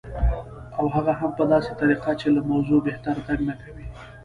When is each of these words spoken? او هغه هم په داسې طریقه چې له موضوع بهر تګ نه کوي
او 0.79 0.85
هغه 0.95 1.13
هم 1.19 1.31
په 1.37 1.43
داسې 1.51 1.71
طریقه 1.81 2.11
چې 2.19 2.27
له 2.35 2.41
موضوع 2.51 2.79
بهر 2.85 3.15
تګ 3.27 3.39
نه 3.49 3.55
کوي 3.61 3.85